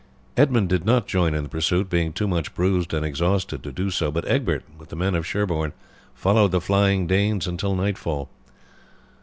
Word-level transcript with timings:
Edmund 0.35 0.67
did 0.67 0.83
not 0.83 1.05
join 1.05 1.35
in 1.35 1.43
the 1.43 1.47
pursuit, 1.49 1.87
being 1.87 2.11
too 2.11 2.27
much 2.27 2.55
bruised 2.55 2.91
and 2.91 3.05
exhausted 3.05 3.61
to 3.61 3.71
do 3.71 3.91
so; 3.91 4.09
but 4.09 4.27
Egbert 4.27 4.63
with 4.75 4.89
the 4.89 4.95
men 4.95 5.13
of 5.13 5.27
Sherborne 5.27 5.73
followed 6.15 6.49
the 6.49 6.59
flying 6.59 7.05
Danes 7.05 7.45
until 7.45 7.75
nightfall. 7.75 8.27